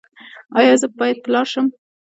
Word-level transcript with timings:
ایا 0.57 0.73
زه 0.81 0.87
باید 0.97 1.17
پلار 1.25 1.47
شم؟ 1.51 1.65